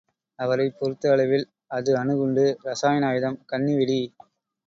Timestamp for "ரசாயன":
2.61-3.05